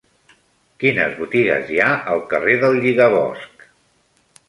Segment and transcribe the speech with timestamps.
[0.83, 3.71] Quines botigues hi ha al carrer del Lligabosc?